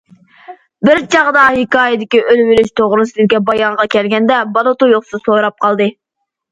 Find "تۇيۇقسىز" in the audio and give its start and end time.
4.83-5.27